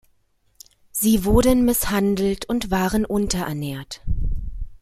[0.91, 4.01] Sie wurden misshandelt und waren unterernährt.